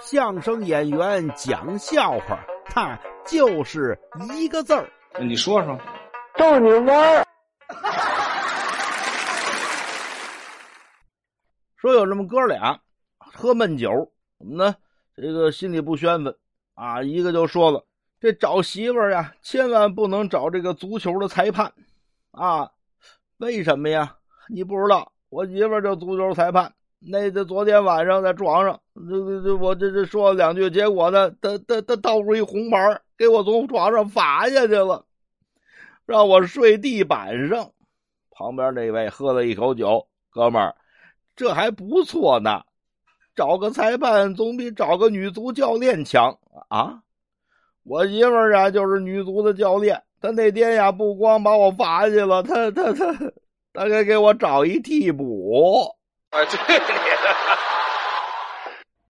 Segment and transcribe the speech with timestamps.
[0.00, 3.98] 相声演员讲笑话，他就是
[4.34, 4.90] 一个字儿。
[5.20, 5.78] 你说说，
[6.38, 7.26] 逗你玩儿。
[11.76, 12.80] 说有这么哥俩
[13.18, 13.90] 喝闷酒，
[14.38, 14.74] 怎么呢？
[15.14, 16.34] 这个心里不宣愤
[16.74, 17.02] 啊。
[17.02, 17.84] 一个就说了，
[18.20, 21.70] 这找媳妇儿呀，千万不能找这个足球的裁判
[22.30, 22.70] 啊。
[23.36, 24.16] 为什么呀？
[24.48, 26.72] 你不知道，我媳妇儿就足球裁判。
[27.02, 35.06] 那这昨天晚上在床上，这这这我这这说了两句，结果呢，他他他倒出一红牌，给我从床上罚下去了，
[36.04, 37.72] 让我睡地板上。
[38.30, 40.76] 旁边那位喝了一口酒，哥们儿，
[41.34, 42.62] 这还不错呢，
[43.34, 46.38] 找个裁判总比找个女足教练强
[46.68, 47.02] 啊！
[47.82, 53.32] 我媳妇儿啊就是女足的教练，她那天呀不光把我罚下去了，她她她
[53.72, 55.96] 她还给我找一替补。
[56.30, 57.99] 啊，对你。